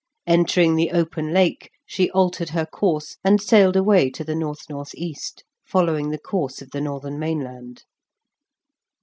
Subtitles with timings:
[0.25, 4.95] Entering the open Lake she altered her course and sailed away to the north north
[4.95, 7.83] east, following the course of the northern mainland.